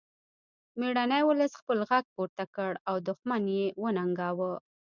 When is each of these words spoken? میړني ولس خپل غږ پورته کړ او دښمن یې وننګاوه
میړني 0.79 1.21
ولس 1.25 1.51
خپل 1.61 1.79
غږ 1.89 2.05
پورته 2.15 2.43
کړ 2.55 2.71
او 2.89 2.95
دښمن 3.07 3.43
یې 3.57 3.65
وننګاوه 3.81 4.53